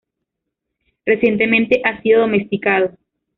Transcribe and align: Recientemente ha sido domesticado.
Recientemente 1.05 1.79
ha 1.83 2.01
sido 2.01 2.21
domesticado. 2.21 2.97